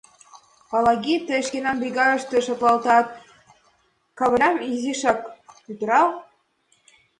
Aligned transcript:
Палаги, 0.69 1.15
тый 1.27 1.41
шкенан 1.47 1.77
бригадыште 1.81 2.37
шотлалтат, 2.45 3.07
Кавырлям 4.17 4.55
изишак 4.69 5.19
пӱтырал. 5.63 6.07